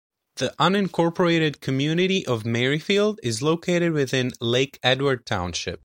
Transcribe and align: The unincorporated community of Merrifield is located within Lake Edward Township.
The 0.37 0.51
unincorporated 0.59 1.59
community 1.61 2.25
of 2.25 2.43
Merrifield 2.43 3.19
is 3.21 3.43
located 3.43 3.93
within 3.93 4.31
Lake 4.39 4.79
Edward 4.81 5.27
Township. 5.27 5.79